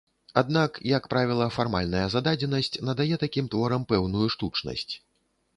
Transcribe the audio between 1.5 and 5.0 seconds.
фармальная зададзенасць надае такім творам пэўную штучнасць.